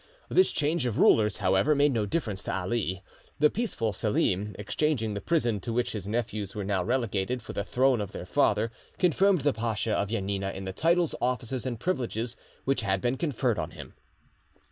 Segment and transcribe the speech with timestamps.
[0.29, 3.03] This change of rulers, however, made no difference to Ali;
[3.37, 7.63] the peaceful Selim, exchanging the prison to which his nephews were now relegated, for the
[7.63, 12.35] throne of their father, confirmed the Pacha of Janina in the titles, offices, and privileges
[12.65, 13.93] which had been conferred on him.